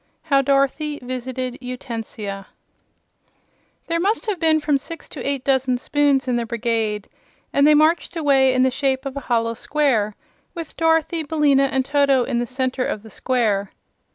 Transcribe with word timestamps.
How 0.23 0.41
Dorothy 0.41 0.97
Visited 1.03 1.59
Utensia 1.61 2.47
There 3.85 3.99
must 3.99 4.25
have 4.25 4.39
been 4.39 4.59
from 4.59 4.79
six 4.79 5.07
to 5.09 5.21
eight 5.23 5.43
dozen 5.43 5.77
spoons 5.77 6.27
in 6.27 6.37
the 6.37 6.45
Brigade, 6.47 7.07
and 7.53 7.67
they 7.67 7.75
marched 7.75 8.15
away 8.17 8.51
in 8.51 8.63
the 8.63 8.71
shape 8.71 9.05
of 9.05 9.15
a 9.15 9.19
hollow 9.29 9.53
square, 9.53 10.15
with 10.55 10.75
Dorothy, 10.75 11.21
Billina 11.21 11.65
and 11.71 11.85
Toto 11.85 12.23
in 12.23 12.39
the 12.39 12.47
center 12.47 12.83
of 12.83 13.03
the 13.03 13.11
square. 13.11 13.73